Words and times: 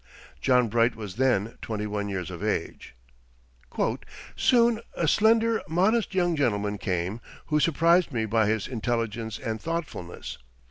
John 0.41 0.67
Bright 0.67 0.95
was 0.95 1.17
then 1.17 1.59
twenty 1.61 1.85
one 1.85 2.09
years 2.09 2.31
of 2.31 2.43
age. 2.43 2.95
"Soon 4.35 4.81
a 4.95 5.07
slender, 5.07 5.61
modest 5.69 6.15
young 6.15 6.35
gentleman 6.35 6.79
came, 6.79 7.21
who 7.49 7.59
surprised 7.59 8.11
me 8.11 8.25
by 8.25 8.47
his 8.47 8.67
intelligence 8.67 9.37
and 9.37 9.61
thoughtfulness. 9.61 10.39